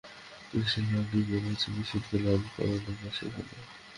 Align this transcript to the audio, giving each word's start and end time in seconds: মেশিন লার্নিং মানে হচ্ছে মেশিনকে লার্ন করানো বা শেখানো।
মেশিন 0.51 0.85
লার্নিং 0.91 1.23
মানে 1.31 1.47
হচ্ছে 1.47 1.67
মেশিনকে 1.75 2.15
লার্ন 2.23 2.45
করানো 2.53 2.91
বা 2.99 3.09
শেখানো। 3.17 3.53